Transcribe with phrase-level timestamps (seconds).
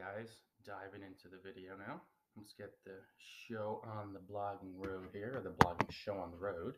[0.00, 0.28] guys,
[0.64, 2.00] diving into the video now.
[2.34, 6.38] Let's get the show on the blogging road here, or the blogging show on the
[6.38, 6.74] road.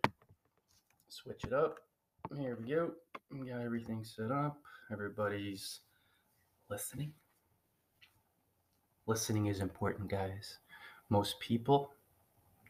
[1.09, 1.77] Switch it up.
[2.37, 2.91] Here we go.
[3.31, 4.59] We got everything set up.
[4.91, 5.81] Everybody's
[6.69, 7.13] listening.
[9.07, 10.59] Listening is important, guys.
[11.09, 11.93] Most people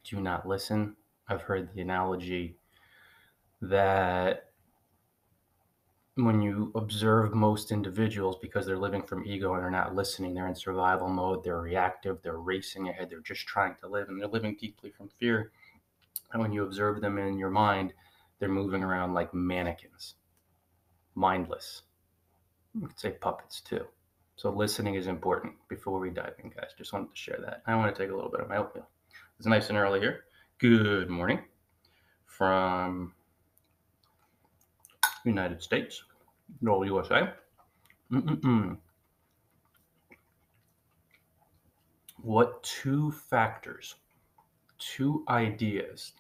[0.05, 0.97] do not listen.
[1.29, 2.59] I've heard the analogy
[3.63, 4.52] that
[6.17, 10.49] when you observe most individuals because they're living from ego and they're not listening they're
[10.49, 14.29] in survival mode they're reactive they're racing ahead they're just trying to live and they're
[14.29, 15.53] living deeply from fear.
[16.33, 17.95] And when you observe them in your mind
[18.39, 20.15] they're moving around like mannequins.
[21.15, 21.83] Mindless.
[22.75, 23.87] You could say puppets too.
[24.37, 25.55] So listening is important.
[25.69, 27.63] Before we dive in guys just wanted to share that.
[27.67, 28.89] I want to take a little bit of my oatmeal.
[29.39, 30.25] It's nice and early here.
[30.59, 31.41] Good morning
[32.27, 33.15] from
[35.25, 36.03] United States,
[36.61, 37.33] no USA.
[38.11, 38.77] Mm-mm-mm.
[42.21, 43.97] What two factors,
[44.79, 46.13] two ideas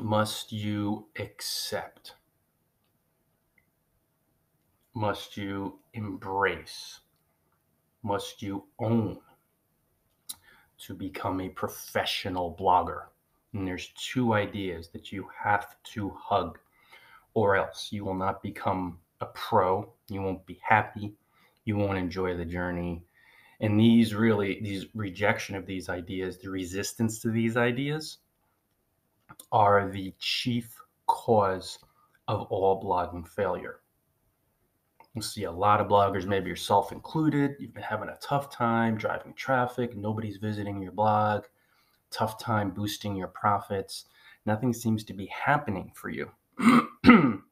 [0.00, 2.14] must you accept?
[4.94, 7.00] Must you embrace?
[8.02, 9.18] Must you own
[10.78, 13.06] to become a professional blogger?
[13.52, 16.58] And there's two ideas that you have to hug
[17.36, 19.92] or else you will not become a pro.
[20.08, 21.12] You won't be happy.
[21.66, 23.04] You won't enjoy the journey.
[23.60, 28.16] And these really, these rejection of these ideas, the resistance to these ideas,
[29.52, 31.78] are the chief cause
[32.26, 33.80] of all blogging failure.
[35.14, 38.96] You see a lot of bloggers, maybe yourself included, you've been having a tough time
[38.96, 41.44] driving traffic, nobody's visiting your blog,
[42.10, 44.06] tough time boosting your profits.
[44.46, 46.30] Nothing seems to be happening for you.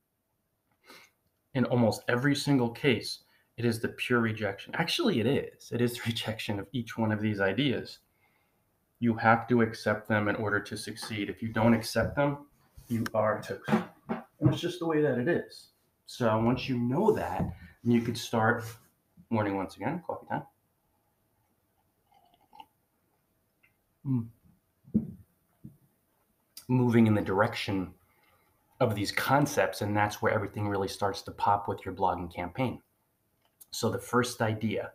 [1.54, 3.20] in almost every single case,
[3.56, 4.74] it is the pure rejection.
[4.76, 5.70] Actually, it is.
[5.72, 7.98] It is the rejection of each one of these ideas.
[8.98, 11.28] You have to accept them in order to succeed.
[11.28, 12.46] If you don't accept them,
[12.88, 13.68] you are toast.
[14.08, 15.68] And it's just the way that it is.
[16.06, 17.44] So once you know that,
[17.82, 18.64] you could start
[19.30, 20.42] morning once again, coffee time.
[24.06, 24.26] Mm.
[26.68, 27.92] Moving in the direction
[28.80, 32.80] of these concepts, and that's where everything really starts to pop with your blogging campaign.
[33.70, 34.92] So, the first idea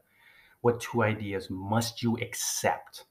[0.61, 3.05] what two ideas must you accept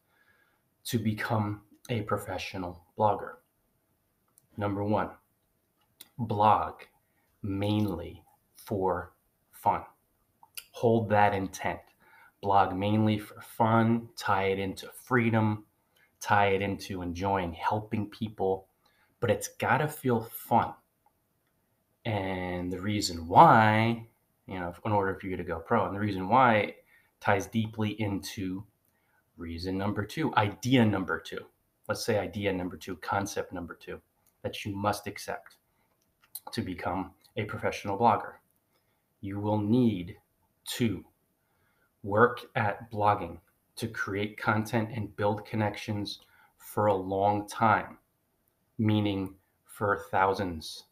[0.85, 3.37] to become a professional blogger?
[4.57, 5.11] Number one,
[6.19, 6.83] blog
[7.43, 8.23] mainly
[8.57, 9.13] for
[9.53, 9.83] fun.
[10.73, 11.81] Hold that intent.
[12.43, 15.65] Blog mainly for fun, tie it into freedom,
[16.21, 18.68] tie it into enjoying helping people,
[19.21, 20.73] but it's got to feel fun.
[22.05, 24.07] And the reason why,
[24.47, 26.75] you know, in order for you to go pro, and the reason why
[27.21, 28.65] ties deeply into
[29.37, 31.45] reason number two, idea number two.
[31.89, 34.01] Let's say idea number two, concept number two,
[34.43, 35.57] that you must accept
[36.53, 38.35] to become a professional blogger.
[39.21, 40.17] You will need
[40.77, 41.05] to
[42.03, 43.39] work at blogging
[43.77, 46.21] to create content and build connections
[46.59, 47.99] for a long time
[48.79, 49.35] meaning
[49.65, 50.85] for thousands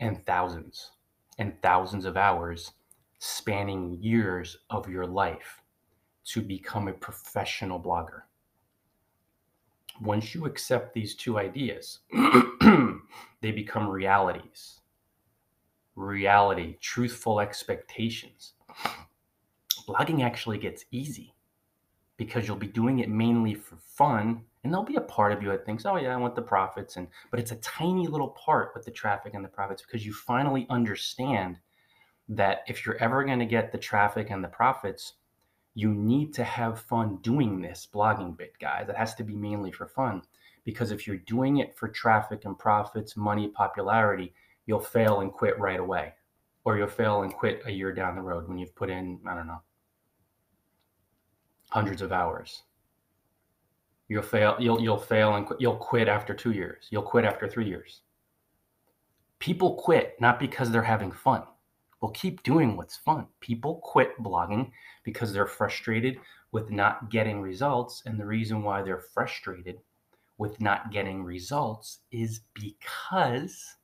[0.00, 0.90] and thousands
[1.38, 2.72] and thousands of hours
[3.18, 5.62] spanning years of your life
[6.24, 8.22] to become a professional blogger.
[10.00, 12.00] Once you accept these two ideas,
[13.40, 14.80] they become realities.
[15.94, 18.54] Reality, truthful expectations.
[19.86, 21.34] Blogging actually gets easy
[22.16, 25.48] because you'll be doing it mainly for fun and there'll be a part of you
[25.48, 28.72] that thinks, "Oh yeah, I want the profits," and but it's a tiny little part
[28.74, 31.58] with the traffic and the profits because you finally understand
[32.28, 35.14] that if you're ever going to get the traffic and the profits,
[35.74, 38.88] you need to have fun doing this blogging bit, guys.
[38.88, 40.22] It has to be mainly for fun
[40.64, 44.34] because if you're doing it for traffic and profits, money, popularity,
[44.66, 46.12] you'll fail and quit right away,
[46.64, 49.34] or you'll fail and quit a year down the road when you've put in, I
[49.34, 49.62] don't know,
[51.70, 52.62] hundreds of hours
[54.10, 54.56] You'll fail.
[54.58, 56.88] You'll you'll fail and you'll quit after two years.
[56.90, 58.00] You'll quit after three years.
[59.38, 61.44] People quit not because they're having fun.
[62.00, 63.28] Well, keep doing what's fun.
[63.38, 64.72] People quit blogging
[65.04, 66.16] because they're frustrated
[66.50, 69.76] with not getting results, and the reason why they're frustrated
[70.38, 73.76] with not getting results is because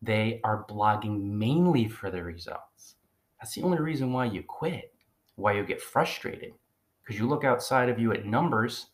[0.00, 2.94] they are blogging mainly for the results.
[3.40, 4.94] That's the only reason why you quit,
[5.34, 6.52] why you get frustrated.
[7.02, 8.90] Because you look outside of you at numbers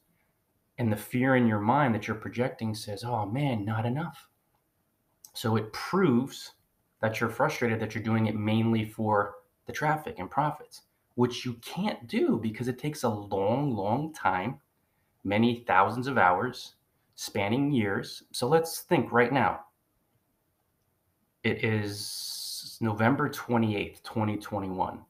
[0.78, 4.28] and the fear in your mind that you're projecting says, oh man, not enough.
[5.34, 6.52] So it proves
[7.00, 9.34] that you're frustrated that you're doing it mainly for
[9.66, 10.82] the traffic and profits.
[11.14, 14.58] which you can't do because it takes a long, long time,
[15.24, 16.74] many thousands of hours,
[17.14, 18.22] spanning years.
[18.32, 19.60] So let's think right now.
[21.44, 25.00] It is November 28th, 2021.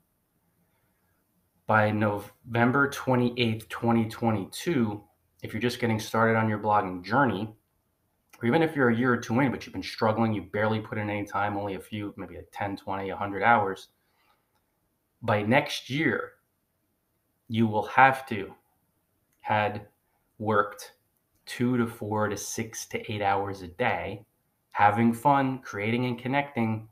[1.66, 5.02] By November 28th, 2022,
[5.42, 7.54] if you're just getting started on your blogging journey,
[8.40, 10.80] or even if you're a year or two in, but you've been struggling, you barely
[10.80, 13.88] put in any time, only a few, maybe like 10, 20, 100 hours,
[15.22, 16.32] by next year,
[17.48, 18.54] you will have to
[19.40, 19.86] had
[20.38, 20.94] worked
[21.46, 24.24] two to four to six to eight hours a day,
[24.70, 26.88] having fun, creating and connecting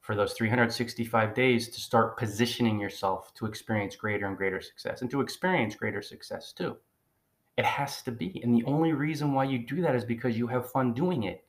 [0.00, 5.10] for those 365 days to start positioning yourself to experience greater and greater success and
[5.10, 6.76] to experience greater success too.
[7.56, 8.40] It has to be.
[8.42, 11.44] And the only reason why you do that is because you have fun doing it.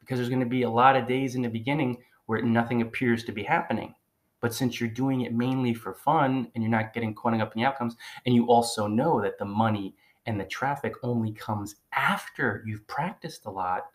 [0.00, 3.24] Because there's going to be a lot of days in the beginning where nothing appears
[3.24, 3.94] to be happening.
[4.40, 7.62] But since you're doing it mainly for fun and you're not getting caught up in
[7.62, 7.96] the outcomes,
[8.26, 9.94] and you also know that the money
[10.26, 13.86] and the traffic only comes after you've practiced a lot,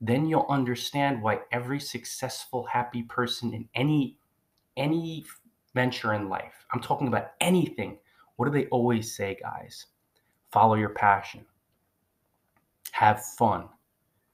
[0.00, 4.16] then you'll understand why every successful, happy person in any
[4.76, 5.24] any
[5.74, 7.98] venture in life, I'm talking about anything.
[8.36, 9.86] What do they always say, guys?
[10.52, 11.44] Follow your passion.
[12.92, 13.68] Have fun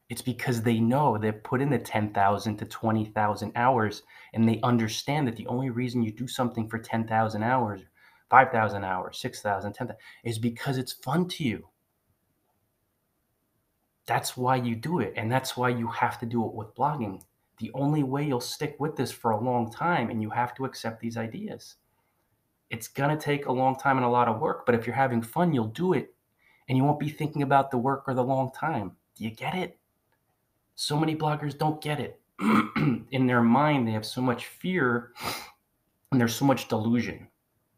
[0.08, 4.02] it's because they know they've put in the 10,000 to 20,000 hours
[4.34, 7.80] and they understand that the only reason you do something for 10,000 hours,
[8.30, 11.68] 5,000 hours, 6,000, 10,000 is because it's fun to you.
[14.06, 15.14] That's why you do it.
[15.16, 17.22] And that's why you have to do it with blogging.
[17.58, 20.66] The only way you'll stick with this for a long time and you have to
[20.66, 21.76] accept these ideas.
[22.70, 24.96] It's going to take a long time and a lot of work, but if you're
[24.96, 26.14] having fun, you'll do it
[26.68, 28.92] and you won't be thinking about the work or the long time.
[29.16, 29.78] Do you get it?
[30.76, 32.20] so many bloggers don't get it.
[33.10, 35.12] in their mind, they have so much fear
[36.12, 37.26] and there's so much delusion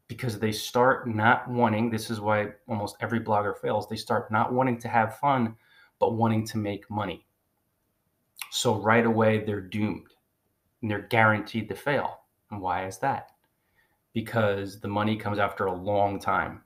[0.07, 4.51] because they start not wanting this is why almost every blogger fails they start not
[4.51, 5.55] wanting to have fun
[5.99, 7.25] but wanting to make money
[8.49, 10.07] so right away they're doomed
[10.81, 12.21] and they're guaranteed to fail
[12.51, 13.31] and why is that
[14.13, 16.61] because the money comes after a long time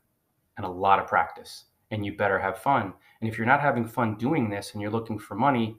[0.58, 3.88] and a lot of practice and you better have fun and if you're not having
[3.88, 5.78] fun doing this and you're looking for money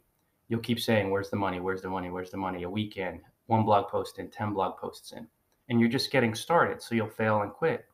[0.49, 1.61] you'll keep saying, Where's the money?
[1.61, 2.11] Where's the money?
[2.11, 2.63] Where's the money?
[2.63, 5.27] A weekend, one blog post in, 10 blog posts in.
[5.69, 6.83] And you're just getting started.
[6.83, 7.87] So you'll fail and quit.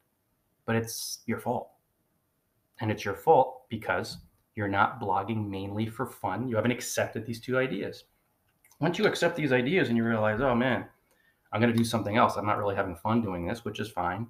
[0.66, 1.70] But it's your fault.
[2.80, 4.18] And it's your fault because
[4.56, 6.48] you're not blogging mainly for fun.
[6.48, 8.04] You haven't accepted these two ideas.
[8.80, 10.86] Once you accept these ideas and you realize, oh man,
[11.52, 12.36] I'm going to do something else.
[12.36, 14.26] I'm not really having fun doing this, which is fine.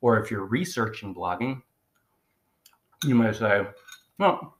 [0.00, 1.62] Or if you're researching blogging,
[3.04, 3.66] you might say,
[4.18, 4.56] well,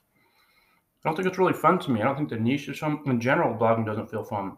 [1.05, 2.01] I don't think it's really fun to me.
[2.01, 3.01] I don't think the niche is fun.
[3.07, 4.57] In general, blogging doesn't feel fun.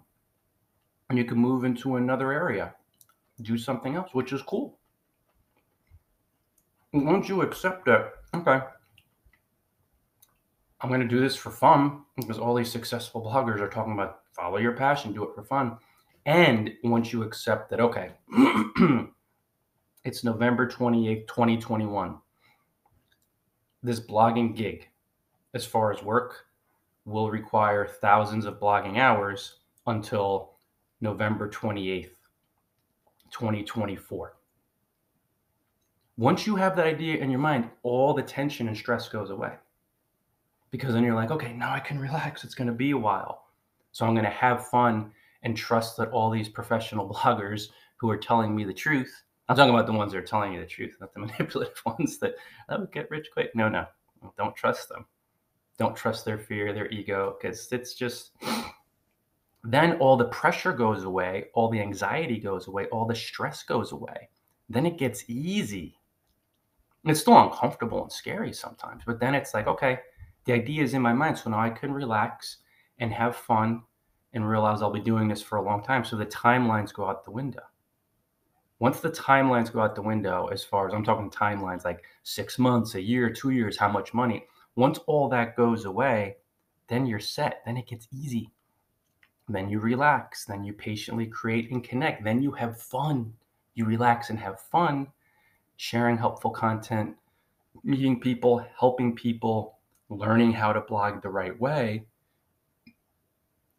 [1.09, 2.75] And you can move into another area,
[3.43, 4.79] do something else, which is cool.
[6.93, 8.61] once you accept it, okay,
[10.81, 14.21] I'm going to do this for fun because all these successful bloggers are talking about
[14.33, 15.79] follow your passion, do it for fun.
[16.27, 18.11] And once you accept that, okay,
[20.05, 22.19] it's November 28th, 2021,
[23.85, 24.89] this blogging gig
[25.55, 26.47] as far as work
[27.05, 30.57] will require thousands of blogging hours until
[31.01, 32.11] November 28th,
[33.31, 34.37] 2024.
[36.17, 39.53] Once you have that idea in your mind, all the tension and stress goes away.
[40.73, 42.43] Because then you're like, okay, now I can relax.
[42.43, 43.45] It's going to be a while.
[43.93, 45.13] So I'm going to have fun
[45.43, 49.75] and trust that all these professional bloggers who are telling me the truth, I'm talking
[49.75, 52.35] about the ones that are telling you the truth, not the manipulative ones that,
[52.69, 53.55] that would get rich quick.
[53.55, 53.87] No, no,
[54.37, 55.07] don't trust them
[55.79, 58.33] don't trust their fear, their ego, because it's just
[59.65, 63.93] then all the pressure goes away, all the anxiety goes away, all the stress goes
[63.93, 64.29] away.
[64.69, 65.99] Then it gets easy.
[67.05, 70.01] It's still uncomfortable and scary sometimes, but then it's like, okay,
[70.45, 71.39] the idea is in my mind.
[71.39, 72.59] So now I can relax
[72.99, 73.83] and have fun
[74.37, 76.05] and realize I'll be doing this for a long time.
[76.05, 77.63] So the timelines go out the window.
[78.79, 82.59] Once the timelines go out the window, as far as I'm talking timelines like six
[82.59, 84.45] months, a year, two years, how much money,
[84.77, 86.37] once all that goes away,
[86.89, 87.63] then you're set.
[87.65, 88.51] Then it gets easy.
[89.49, 90.45] Then you relax.
[90.45, 92.23] Then you patiently create and connect.
[92.23, 93.33] Then you have fun.
[93.75, 95.07] You relax and have fun,
[95.77, 97.17] sharing helpful content,
[97.83, 99.79] meeting people, helping people,
[100.09, 102.07] learning how to blog the right way.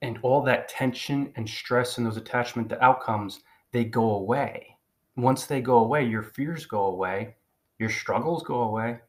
[0.07, 4.77] And all that tension and stress and those attachment to outcomes, they go away.
[5.15, 7.35] Once they go away, your fears go away,
[7.77, 8.99] your struggles go away,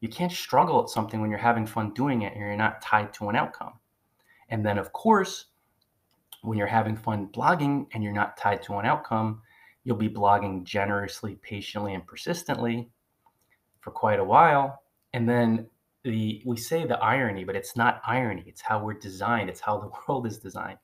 [0.00, 3.12] you can't struggle at something when you're having fun doing it and you're not tied
[3.14, 3.74] to an outcome.
[4.48, 5.46] And then, of course,
[6.42, 9.42] when you're having fun blogging and you're not tied to an outcome,
[9.86, 12.90] You'll be blogging generously, patiently, and persistently
[13.78, 14.82] for quite a while.
[15.12, 15.68] And then
[16.06, 18.44] the we say the irony, but it's not irony.
[18.46, 19.50] It's how we're designed.
[19.50, 20.78] It's how the world is designed.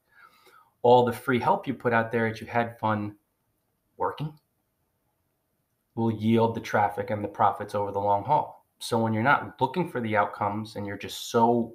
[0.82, 3.14] All the free help you put out there that you had fun
[3.96, 4.32] working
[5.94, 8.66] will yield the traffic and the profits over the long haul.
[8.80, 11.74] So when you're not looking for the outcomes and you're just so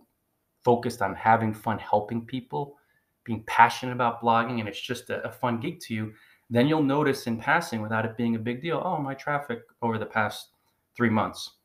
[0.65, 2.75] focused on having fun helping people,
[3.23, 6.11] being passionate about blogging, and it's just a, a fun gig to you,
[6.49, 8.81] then you'll notice in passing without it being a big deal.
[8.83, 10.49] Oh, my traffic over the past
[10.97, 11.56] three months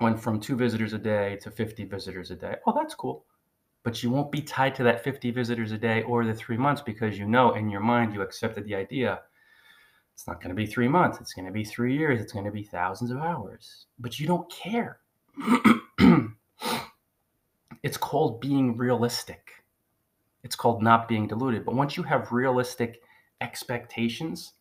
[0.00, 2.56] went from two visitors a day to 50 visitors a day.
[2.66, 3.24] Oh, that's cool.
[3.82, 6.82] But you won't be tied to that 50 visitors a day or the three months
[6.82, 9.20] because you know in your mind you accepted the idea
[10.14, 11.20] it's not going to be three months.
[11.20, 12.20] It's going to be three years.
[12.20, 13.86] It's going to be thousands of hours.
[13.98, 15.00] But you don't care.
[17.82, 19.50] it's called being realistic.
[20.44, 21.64] It's called not being deluded.
[21.64, 23.02] But once you have realistic
[23.40, 24.52] expectations,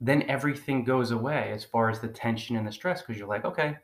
[0.00, 3.46] then everything goes away as far as the tension and the stress because you're like,
[3.46, 3.76] okay,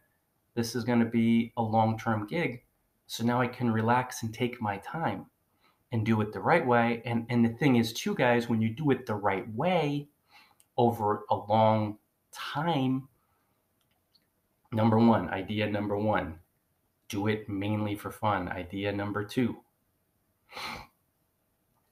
[0.55, 2.63] this is going to be a long term gig.
[3.07, 5.27] So now I can relax and take my time
[5.93, 7.03] and do it the right way.
[7.05, 10.09] And, and the thing is, too, guys, when you do it the right way,
[10.81, 11.99] over a long
[12.33, 13.07] time.
[14.73, 16.39] Number one, idea number one,
[17.11, 18.49] do it mainly for fun.
[18.49, 19.57] Idea number two,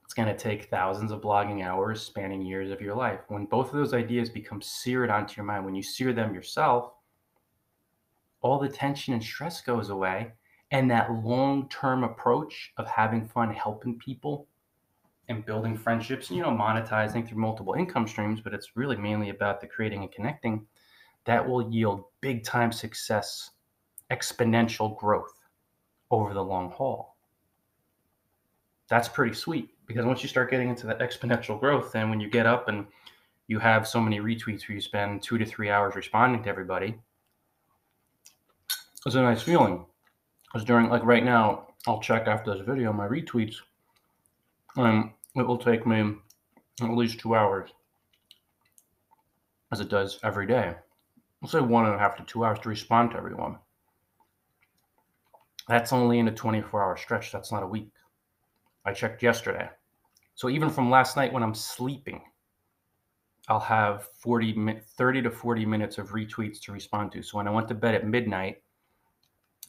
[0.04, 3.20] it's going to take thousands of blogging hours spanning years of your life.
[3.28, 6.92] When both of those ideas become seared onto your mind, when you sear them yourself,
[8.40, 10.32] all the tension and stress goes away.
[10.70, 14.46] And that long term approach of having fun helping people
[15.28, 19.60] and building friendships, you know, monetizing through multiple income streams, but it's really mainly about
[19.60, 20.66] the creating and connecting
[21.24, 23.50] that will yield big time success,
[24.10, 25.34] exponential growth
[26.10, 27.16] over the long haul.
[28.88, 32.30] That's pretty sweet because once you start getting into that exponential growth, then when you
[32.30, 32.86] get up and
[33.46, 36.98] you have so many retweets where you spend two to three hours responding to everybody,
[39.08, 39.84] it's a nice feeling.
[40.44, 43.56] Because during, like right now, I'll check after this video my retweets.
[44.76, 46.14] And it will take me
[46.80, 47.70] at least two hours,
[49.72, 50.74] as it does every day.
[51.42, 53.56] I'll say one and a half to two hours to respond to everyone.
[55.68, 57.32] That's only in a 24 hour stretch.
[57.32, 57.90] That's not a week.
[58.84, 59.68] I checked yesterday.
[60.34, 62.22] So even from last night when I'm sleeping,
[63.48, 67.22] I'll have 40, 30 to 40 minutes of retweets to respond to.
[67.22, 68.62] So when I went to bed at midnight,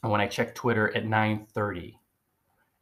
[0.02, 2.00] and when I check Twitter at 9:30,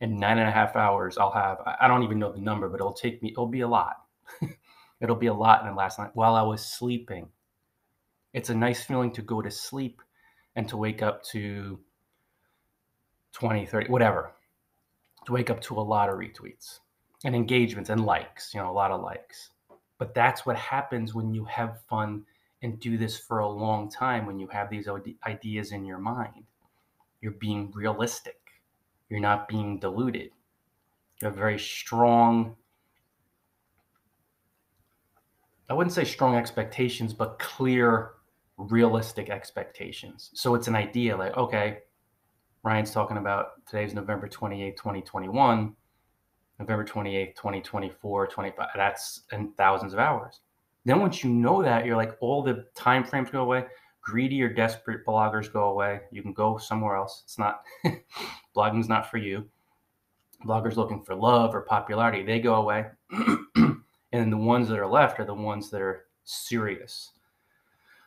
[0.01, 2.81] in nine and a half hours, I'll have, I don't even know the number, but
[2.81, 3.97] it'll take me, it'll be a lot.
[5.01, 7.29] it'll be a lot in the last night while I was sleeping.
[8.33, 10.03] It's a nice feeling to go to sleep
[10.55, 11.81] and to wake up to
[13.33, 14.33] 20, 30, whatever,
[15.27, 16.79] to wake up to a lot of retweets
[17.25, 19.51] and engagements and likes, you know, a lot of likes.
[19.99, 22.25] But that's what happens when you have fun
[22.63, 24.89] and do this for a long time, when you have these
[25.27, 26.45] ideas in your mind.
[27.21, 28.39] You're being realistic
[29.09, 30.31] you're not being diluted.
[31.21, 32.57] You have very strong,
[35.69, 38.13] I wouldn't say strong expectations, but clear,
[38.57, 40.31] realistic expectations.
[40.35, 41.79] So it's an idea like, okay,
[42.63, 45.75] Ryan's talking about today's November 28, 2021.
[46.61, 48.69] November 28th, 2024, 25.
[48.75, 50.41] That's in thousands of hours.
[50.85, 53.65] Then once you know that, you're like all the time frames go away
[54.09, 56.01] greedy or desperate bloggers go away.
[56.11, 57.21] You can go somewhere else.
[57.25, 57.63] It's not
[58.57, 59.47] blogging's not for you.
[60.47, 62.87] Bloggers looking for love or popularity, they go away.
[64.13, 67.11] and the ones that are left are the ones that are serious.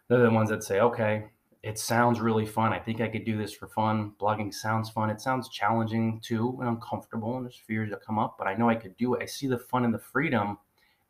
[0.07, 1.25] They're the ones that say, okay,
[1.61, 2.73] it sounds really fun.
[2.73, 4.13] I think I could do this for fun.
[4.19, 5.11] Blogging sounds fun.
[5.11, 8.69] It sounds challenging too and uncomfortable, and there's fears that come up, but I know
[8.69, 9.21] I could do it.
[9.21, 10.57] I see the fun and the freedom,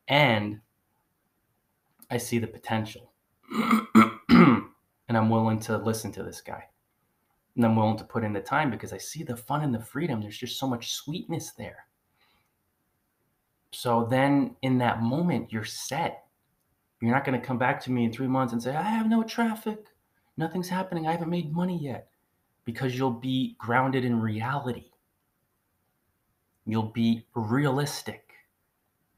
[0.10, 0.60] and
[2.10, 3.14] I see the potential
[5.12, 6.64] and I'm willing to listen to this guy.
[7.58, 9.80] And I'm willing to put in the time because I see the fun and the
[9.82, 10.22] freedom.
[10.22, 11.88] There's just so much sweetness there.
[13.74, 16.24] So then in that moment, you're set.
[17.02, 19.10] You're not going to come back to me in three months and say, I have
[19.10, 19.84] no traffic.
[20.38, 21.06] Nothing's happening.
[21.06, 22.08] I haven't made money yet.
[22.64, 24.92] Because you'll be grounded in reality.
[26.66, 28.32] You'll be realistic.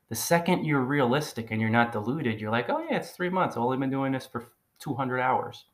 [0.09, 3.55] The second you're realistic and you're not deluded, you're like, oh, yeah, it's three months.
[3.55, 5.65] I've only been doing this for 200 hours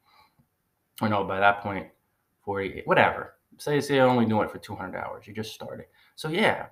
[1.01, 1.87] or no, by that point,
[2.43, 3.35] 48, whatever.
[3.57, 5.27] Say, say you're only doing it for 200 hours.
[5.27, 5.85] You just started.
[6.15, 6.67] So, yeah.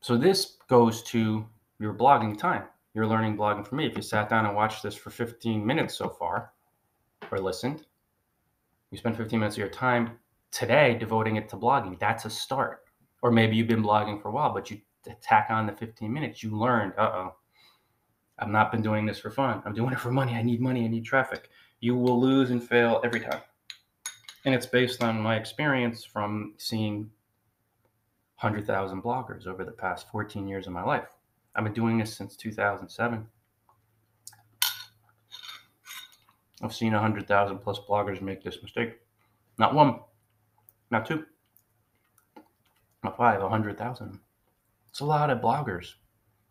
[0.00, 1.44] So, this goes to
[1.80, 2.64] your blogging time.
[2.94, 3.86] You're learning blogging for me.
[3.86, 6.52] If you sat down and watched this for 15 minutes so far,
[7.30, 7.84] or listened,
[8.90, 10.18] you spent 15 minutes of your time
[10.50, 11.98] today devoting it to blogging.
[11.98, 12.80] That's a start.
[13.22, 14.80] Or maybe you've been blogging for a while, but you
[15.20, 16.42] tack on the 15 minutes.
[16.42, 17.36] You learned, uh oh,
[18.38, 19.62] I've not been doing this for fun.
[19.64, 20.34] I'm doing it for money.
[20.34, 20.84] I need money.
[20.84, 21.50] I need traffic.
[21.80, 23.40] You will lose and fail every time.
[24.44, 27.10] And it's based on my experience from seeing
[28.40, 31.08] 100,000 bloggers over the past 14 years of my life.
[31.54, 33.26] I've been doing this since 2007.
[36.62, 38.98] I've seen 100,000 plus bloggers make this mistake.
[39.58, 40.00] Not one,
[40.90, 41.24] not two,
[43.04, 44.20] not five, 100,000.
[44.88, 45.94] It's a lot of bloggers.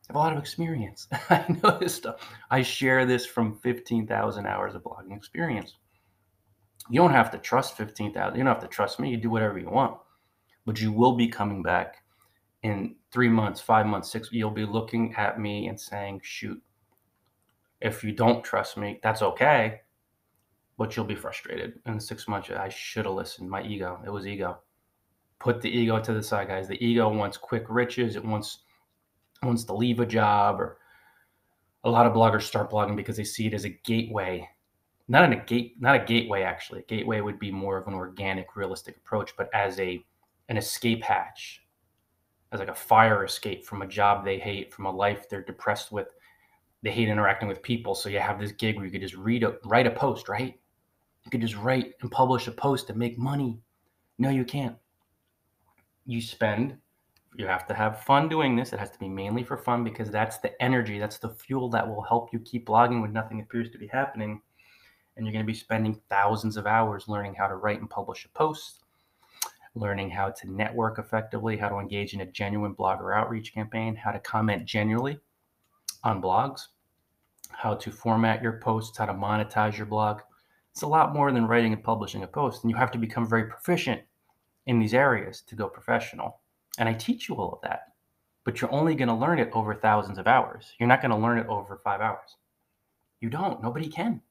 [0.09, 1.07] I have a lot of experience.
[1.29, 2.21] I know this stuff.
[2.49, 5.75] I share this from 15,000 hours of blogging experience.
[6.89, 8.37] You don't have to trust 15,000.
[8.37, 9.09] You don't have to trust me.
[9.09, 9.97] You do whatever you want.
[10.65, 12.03] But you will be coming back
[12.63, 14.29] in three months, five months, six.
[14.31, 16.61] You'll be looking at me and saying, shoot,
[17.81, 19.81] if you don't trust me, that's okay.
[20.77, 21.79] But you'll be frustrated.
[21.85, 23.49] In six months, I should have listened.
[23.49, 24.59] My ego, it was ego.
[25.39, 26.67] Put the ego to the side, guys.
[26.67, 28.15] The ego wants quick riches.
[28.15, 28.59] It wants
[29.43, 30.77] wants to leave a job or
[31.83, 34.47] a lot of bloggers start blogging because they see it as a gateway
[35.07, 36.79] not in a gate not a gateway actually.
[36.79, 40.03] A gateway would be more of an organic realistic approach but as a
[40.49, 41.63] an escape hatch
[42.51, 45.91] as like a fire escape from a job they hate from a life they're depressed
[45.91, 46.13] with.
[46.83, 47.95] They hate interacting with people.
[47.95, 50.59] So you have this gig where you could just read a write a post right?
[51.23, 53.59] You could just write and publish a post and make money.
[54.17, 54.75] No you can't.
[56.05, 56.77] You spend
[57.35, 58.73] you have to have fun doing this.
[58.73, 61.87] It has to be mainly for fun because that's the energy, that's the fuel that
[61.87, 64.41] will help you keep blogging when nothing appears to be happening.
[65.15, 68.25] And you're going to be spending thousands of hours learning how to write and publish
[68.25, 68.83] a post,
[69.75, 74.11] learning how to network effectively, how to engage in a genuine blogger outreach campaign, how
[74.11, 75.19] to comment genuinely
[76.03, 76.67] on blogs,
[77.49, 80.21] how to format your posts, how to monetize your blog.
[80.71, 82.63] It's a lot more than writing and publishing a post.
[82.63, 84.01] And you have to become very proficient
[84.67, 86.41] in these areas to go professional.
[86.77, 87.93] And I teach you all of that,
[88.43, 90.73] but you're only going to learn it over thousands of hours.
[90.79, 92.37] You're not going to learn it over five hours.
[93.19, 93.61] You don't.
[93.63, 94.21] Nobody can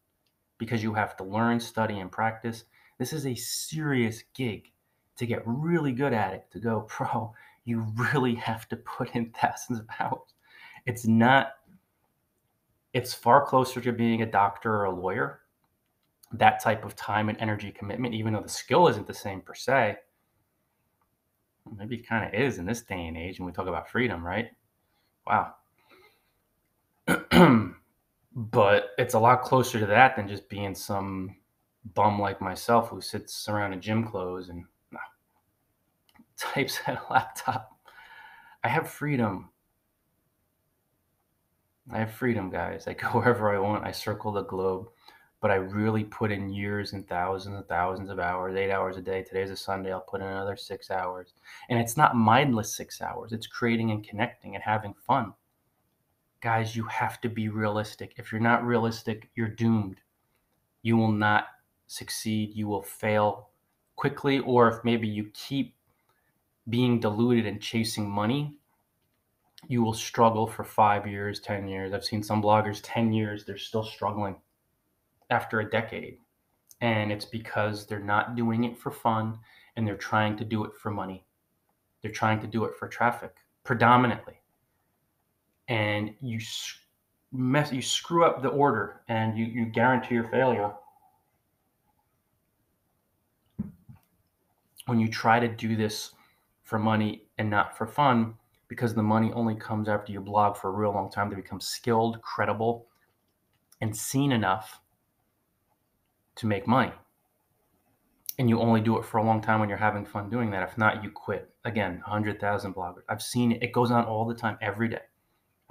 [0.58, 2.64] because you have to learn, study, and practice.
[2.98, 4.70] This is a serious gig
[5.16, 7.34] to get really good at it, to go pro.
[7.64, 10.34] You really have to put in thousands of hours.
[10.86, 11.54] It's not,
[12.92, 15.40] it's far closer to being a doctor or a lawyer.
[16.32, 19.54] That type of time and energy commitment, even though the skill isn't the same per
[19.54, 19.96] se,
[21.76, 24.24] maybe it kind of is in this day and age when we talk about freedom,
[24.24, 24.50] right?
[25.26, 25.54] Wow.
[28.34, 31.36] but it's a lot closer to that than just being some
[31.94, 34.64] bum like myself who sits around in gym clothes and
[36.36, 37.78] types at a laptop.
[38.64, 39.50] I have freedom.
[41.92, 42.86] I have freedom, guys.
[42.86, 43.84] I go wherever I want.
[43.84, 44.88] I circle the globe
[45.40, 49.02] but I really put in years and thousands and thousands of hours, eight hours a
[49.02, 49.22] day.
[49.22, 49.92] Today's a Sunday.
[49.92, 51.34] I'll put in another six hours.
[51.68, 55.34] And it's not mindless six hours, it's creating and connecting and having fun.
[56.40, 58.14] Guys, you have to be realistic.
[58.16, 60.00] If you're not realistic, you're doomed.
[60.82, 61.46] You will not
[61.86, 62.54] succeed.
[62.54, 63.50] You will fail
[63.96, 64.38] quickly.
[64.38, 65.74] Or if maybe you keep
[66.68, 68.54] being deluded and chasing money,
[69.66, 71.92] you will struggle for five years, 10 years.
[71.92, 74.36] I've seen some bloggers, 10 years, they're still struggling
[75.30, 76.18] after a decade.
[76.80, 79.38] And it's because they're not doing it for fun
[79.76, 81.24] and they're trying to do it for money.
[82.02, 83.34] They're trying to do it for traffic
[83.64, 84.34] predominantly.
[85.68, 86.38] And you
[87.32, 90.72] mess you screw up the order and you, you guarantee your failure.
[94.86, 96.12] When you try to do this
[96.62, 98.34] for money and not for fun,
[98.68, 101.60] because the money only comes after you blog for a real long time to become
[101.60, 102.86] skilled, credible,
[103.80, 104.80] and seen enough
[106.36, 106.92] to make money.
[108.38, 110.62] And you only do it for a long time when you're having fun doing that.
[110.62, 111.50] If not, you quit.
[111.64, 113.02] Again, 100,000 bloggers.
[113.08, 113.62] I've seen it.
[113.62, 115.00] It goes on all the time, every day.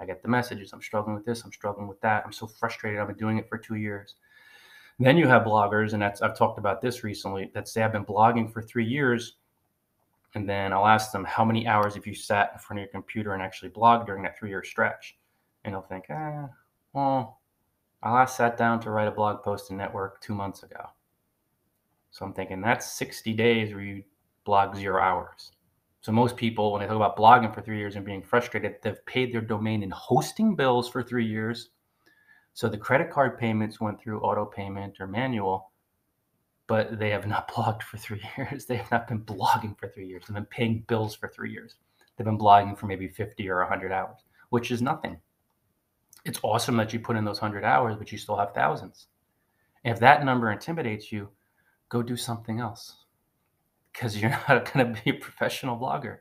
[0.00, 0.72] I get the messages.
[0.72, 1.44] I'm struggling with this.
[1.44, 2.24] I'm struggling with that.
[2.24, 3.00] I'm so frustrated.
[3.00, 4.16] I've been doing it for two years.
[4.98, 8.04] Then you have bloggers, and that's I've talked about this recently, that say I've been
[8.04, 9.36] blogging for three years.
[10.34, 12.90] And then I'll ask them, how many hours have you sat in front of your
[12.90, 15.16] computer and actually blogged during that three year stretch?
[15.64, 16.48] And they'll think, ah,
[16.92, 17.40] well,
[18.02, 20.90] I last sat down to write a blog post in Network two months ago.
[22.10, 24.02] So I'm thinking that's 60 days where you
[24.44, 25.52] blog zero hours.
[26.02, 29.04] So most people, when they talk about blogging for three years and being frustrated, they've
[29.06, 31.70] paid their domain and hosting bills for three years.
[32.54, 35.72] So the credit card payments went through auto payment or manual,
[36.68, 38.66] but they have not blogged for three years.
[38.66, 40.24] They have not been blogging for three years.
[40.26, 41.74] They've been paying bills for three years.
[42.16, 45.18] They've been blogging for maybe 50 or 100 hours, which is nothing
[46.26, 49.06] it's awesome that you put in those 100 hours, but you still have thousands.
[49.84, 51.30] And if that number intimidates you,
[51.88, 53.04] go do something else
[53.92, 56.18] because you're not going to be a professional blogger.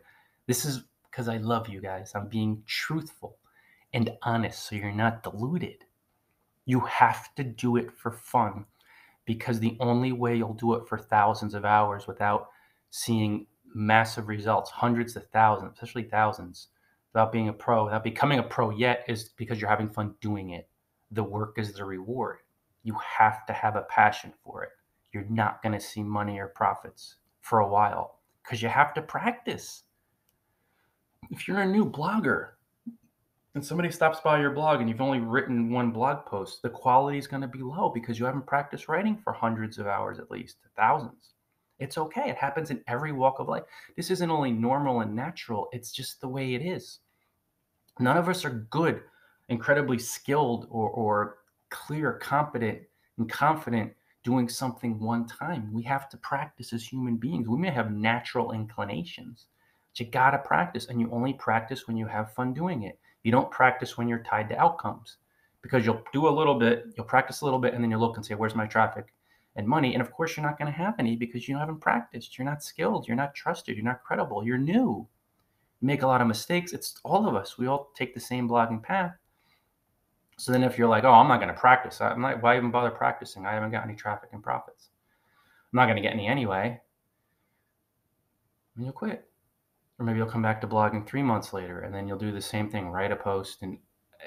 [0.47, 2.11] This is because I love you guys.
[2.15, 3.37] I'm being truthful.
[3.93, 5.85] and honest so you're not deluded.
[6.65, 8.65] You have to do it for fun
[9.25, 12.49] because the only way you'll do it for thousands of hours without
[12.91, 16.67] seeing massive results, hundreds of thousands, especially thousands,
[17.15, 20.49] without being a pro, without becoming a pro yet, is because you're having fun doing
[20.49, 20.67] it.
[21.11, 22.39] The work is the reward.
[22.83, 24.71] You have to have a passion for it.
[25.13, 29.01] You're not going to see money or profits for a while because you have to
[29.01, 29.83] practice.
[31.31, 32.49] If you're a new blogger,
[33.53, 37.17] and somebody stops by your blog and you've only written one blog post, the quality
[37.17, 40.29] is going to be low because you haven't practiced writing for hundreds of hours at
[40.29, 41.35] least, thousands.
[41.79, 42.29] It's okay.
[42.29, 43.63] It happens in every walk of life.
[43.95, 46.99] This isn't only normal and natural, it's just the way it is.
[47.99, 49.01] None of us are good,
[49.49, 51.37] incredibly skilled, or, or
[51.69, 52.79] clear, competent,
[53.17, 55.71] and confident doing something one time.
[55.71, 57.47] We have to practice as human beings.
[57.47, 59.45] We may have natural inclinations,
[59.91, 62.99] but you got to practice, and you only practice when you have fun doing it.
[63.23, 65.17] You don't practice when you're tied to outcomes
[65.61, 68.17] because you'll do a little bit, you'll practice a little bit, and then you look
[68.17, 69.13] and say, Where's my traffic
[69.55, 69.93] and money?
[69.93, 72.37] And of course, you're not going to have any because you haven't practiced.
[72.37, 73.07] You're not skilled.
[73.07, 73.75] You're not trusted.
[73.75, 74.45] You're not credible.
[74.45, 75.07] You're new.
[75.81, 76.73] Make a lot of mistakes.
[76.73, 77.57] It's all of us.
[77.57, 79.13] We all take the same blogging path.
[80.37, 82.71] So then, if you're like, Oh, I'm not going to practice, I'm like, why even
[82.71, 83.45] bother practicing?
[83.45, 84.89] I haven't got any traffic and profits.
[85.71, 86.79] I'm not going to get any anyway.
[88.75, 89.25] And you'll quit
[89.99, 92.41] or maybe you'll come back to blogging three months later and then you'll do the
[92.41, 93.77] same thing write a post and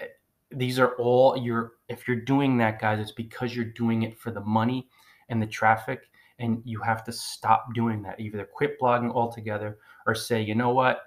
[0.01, 0.07] eh,
[0.53, 4.31] these are all your if you're doing that guys it's because you're doing it for
[4.31, 4.89] the money
[5.29, 6.09] and the traffic
[6.39, 10.71] and you have to stop doing that either quit blogging altogether or say you know
[10.71, 11.03] what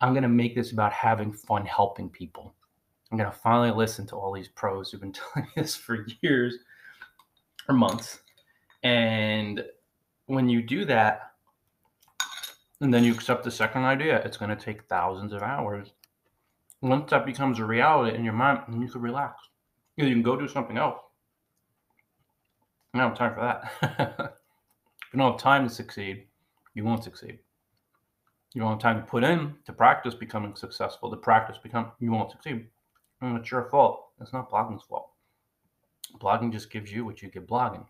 [0.00, 2.54] i'm going to make this about having fun helping people
[3.10, 6.56] i'm going to finally listen to all these pros who've been telling this for years
[7.68, 8.20] or months
[8.82, 9.64] and
[10.26, 11.28] when you do that
[12.80, 14.22] and then you accept the second idea.
[14.24, 15.92] It's going to take thousands of hours.
[16.80, 19.42] Once that becomes a reality in your mind, you can relax.
[19.96, 20.98] You can go do something else.
[22.94, 24.34] I don't have time for that.
[25.02, 26.26] if you don't have time to succeed,
[26.74, 27.40] you won't succeed.
[28.54, 31.10] You don't have time to put in to practice becoming successful.
[31.10, 32.66] To practice become, you won't succeed.
[33.20, 34.06] And it's your fault.
[34.20, 35.10] It's not blogging's fault.
[36.18, 37.86] Blogging just gives you what you get blogging.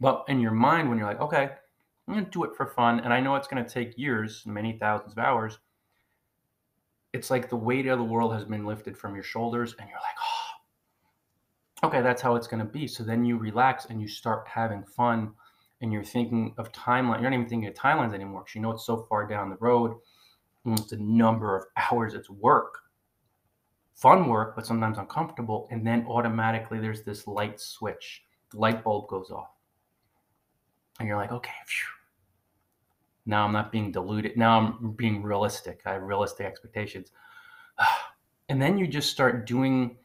[0.00, 1.50] But in your mind, when you're like, okay,
[2.06, 3.00] I'm going to do it for fun.
[3.00, 5.58] And I know it's going to take years, many thousands of hours.
[7.12, 9.98] It's like the weight of the world has been lifted from your shoulders, and you're
[9.98, 10.16] like,
[11.82, 12.86] oh, okay, that's how it's going to be.
[12.86, 15.32] So then you relax and you start having fun,
[15.80, 17.20] and you're thinking of timeline.
[17.20, 19.56] You're not even thinking of timelines anymore because you know it's so far down the
[19.56, 19.96] road.
[20.64, 22.14] It's a number of hours.
[22.14, 22.78] It's work,
[23.94, 25.68] fun work, but sometimes uncomfortable.
[25.70, 28.22] And then automatically there's this light switch.
[28.50, 29.50] The light bulb goes off.
[30.98, 31.86] And you're like, okay, phew,
[33.26, 34.36] now I'm not being deluded.
[34.36, 35.82] Now I'm being realistic.
[35.86, 37.12] I have realistic expectations.
[38.50, 39.98] And then you just start doing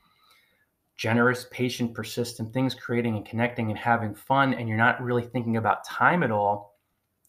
[0.97, 4.53] generous, patient, persistent things, creating and connecting and having fun.
[4.53, 6.77] And you're not really thinking about time at all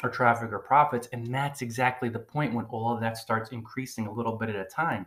[0.03, 1.09] or traffic or profits.
[1.13, 4.57] And that's exactly the point when all of that starts increasing a little bit at
[4.57, 5.07] a time.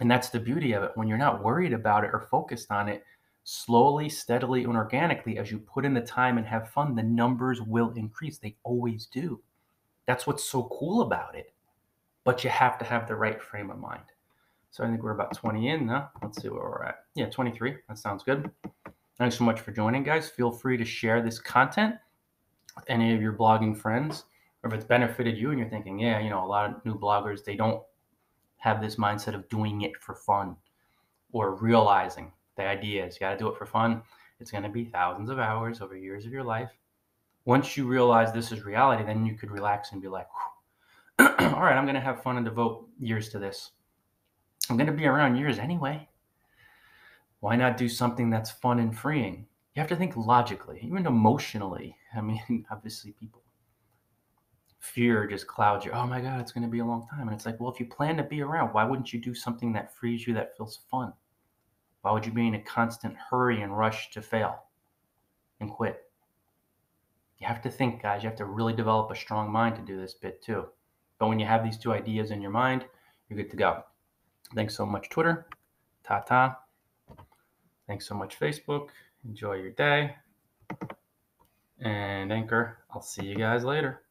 [0.00, 0.92] And that's the beauty of it.
[0.94, 3.04] When you're not worried about it or focused on it,
[3.44, 7.62] slowly, steadily, and organically, as you put in the time and have fun, the numbers
[7.62, 8.38] will increase.
[8.38, 9.40] They always do.
[10.06, 11.54] That's what's so cool about it.
[12.24, 14.02] But you have to have the right frame of mind.
[14.76, 16.10] So I think we're about 20 in now.
[16.22, 17.06] Let's see where we're at.
[17.14, 17.76] Yeah, 23.
[17.88, 18.50] That sounds good.
[19.16, 20.28] Thanks so much for joining, guys.
[20.28, 21.94] Feel free to share this content
[22.74, 24.24] with any of your blogging friends.
[24.62, 26.94] Or if it's benefited you and you're thinking, yeah, you know, a lot of new
[26.94, 27.82] bloggers, they don't
[28.58, 30.56] have this mindset of doing it for fun
[31.32, 34.02] or realizing the idea is you got to do it for fun.
[34.40, 36.70] It's going to be thousands of hours over years of your life
[37.46, 40.26] once you realize this is reality, then you could relax and be like,
[41.18, 43.70] all right, I'm going to have fun and devote years to this.
[44.68, 46.08] I'm going to be around years anyway.
[47.40, 49.46] Why not do something that's fun and freeing?
[49.74, 51.96] You have to think logically, even emotionally.
[52.16, 53.42] I mean, obviously, people
[54.78, 55.90] fear just clouds you.
[55.92, 57.28] Oh my God, it's going to be a long time.
[57.28, 59.72] And it's like, well, if you plan to be around, why wouldn't you do something
[59.72, 61.12] that frees you, that feels fun?
[62.02, 64.62] Why would you be in a constant hurry and rush to fail
[65.60, 66.06] and quit?
[67.38, 68.22] you have to think, guys.
[68.22, 70.66] You have to really develop a strong mind to do this bit too.
[71.18, 72.84] But when you have these two ideas in your mind,
[73.28, 73.82] you're good to go.
[74.54, 75.46] Thanks so much, Twitter.
[76.04, 76.58] Ta ta.
[77.86, 78.88] Thanks so much, Facebook.
[79.24, 80.16] Enjoy your day.
[81.80, 84.02] And Anchor, I'll see you guys later.